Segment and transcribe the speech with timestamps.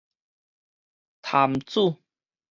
[1.21, 1.95] 潭子